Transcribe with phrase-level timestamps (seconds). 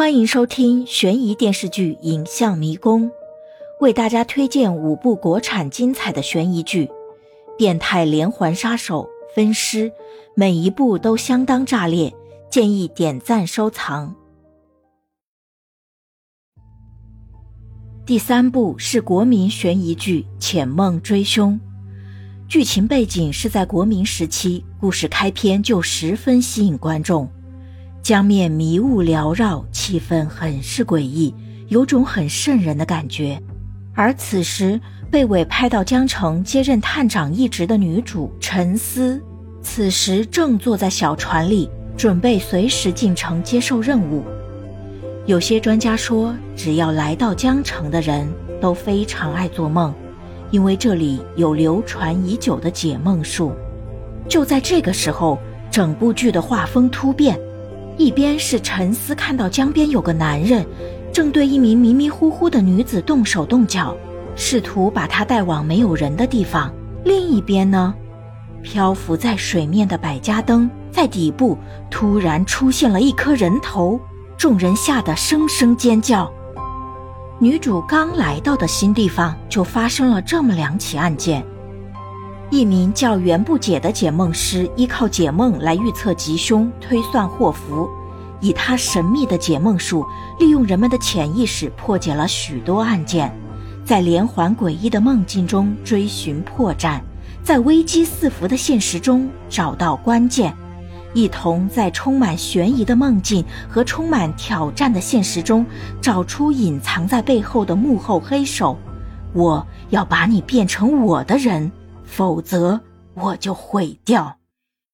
[0.00, 3.04] 欢迎收听悬疑电视剧《影像迷宫》，
[3.80, 6.86] 为大家推荐五部国产精彩的悬疑剧，
[7.58, 9.06] 《变态连环杀手》
[9.36, 9.92] 分尸，
[10.34, 12.14] 每一部都相当炸裂，
[12.48, 14.16] 建议点赞收藏。
[18.06, 21.60] 第三部是国民悬疑剧《浅梦追凶》，
[22.48, 27.30] 剧情背景是在国民时期，故事开篇就十分吸引观众。
[28.02, 31.34] 江面迷雾缭绕，气氛很是诡异，
[31.66, 33.42] 有种很瘆人的感觉。
[33.92, 39.20] 而此时被委派到江城接任探长一职的女主陈思，
[39.60, 44.22] 此时正坐在小船里，准备随时进城接受任务。
[45.26, 49.92] 有些专家说，只要来到江城的人都非常爱做梦，
[50.52, 53.52] 因为这里有流传已久的解梦术。
[54.28, 55.36] 就在这个时候，
[55.68, 57.36] 整部剧的画风突变。
[58.00, 60.64] 一边是陈思看到江边有个男人，
[61.12, 63.94] 正对一名迷迷糊糊的女子动手动脚，
[64.34, 66.72] 试图把她带往没有人的地方；
[67.04, 67.94] 另一边呢，
[68.62, 71.58] 漂浮在水面的百家灯在底部
[71.90, 74.00] 突然出现了一颗人头，
[74.38, 76.32] 众人吓得声声尖叫。
[77.38, 81.44] 女主刚来到的新地方就发生了这么两起案件：
[82.50, 87.88] 一名叫袁不解的解梦师依靠解梦来预测吉凶、推算祸福。
[88.40, 90.04] 以他神秘的解梦术，
[90.38, 93.32] 利用人们的潜意识破解了许多案件，
[93.84, 97.00] 在连环诡异的梦境中追寻破绽，
[97.44, 100.52] 在危机四伏的现实中找到关键，
[101.14, 105.64] 一同在充满悬疑的梦境和充满挑战的现实中
[106.00, 108.76] 找出隐藏在背后的幕后黑手。
[109.34, 111.70] 我要把你变成我的人，
[112.10, 112.80] 否则
[113.14, 114.39] 我就毁掉。